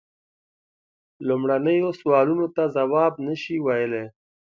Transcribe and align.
لومړنیو 1.27 1.89
سوالونو 2.01 2.47
ته 2.55 2.63
جواب 2.75 3.13
نه 3.25 3.33
سي 3.41 3.55
ویلای. 3.65 4.05